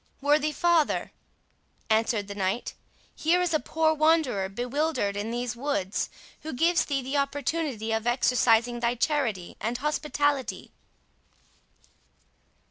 "Worthy 0.19 0.51
father," 0.51 1.11
answered 1.87 2.27
the 2.27 2.33
knight, 2.33 2.73
"here 3.13 3.39
is 3.39 3.53
a 3.53 3.59
poor 3.59 3.93
wanderer 3.93 4.49
bewildered 4.49 5.15
in 5.15 5.29
these 5.29 5.55
woods, 5.55 6.09
who 6.41 6.53
gives 6.53 6.85
thee 6.85 7.03
the 7.03 7.17
opportunity 7.17 7.91
of 7.91 8.07
exercising 8.07 8.79
thy 8.79 8.95
charity 8.95 9.57
and 9.61 9.77
hospitality." 9.77 10.71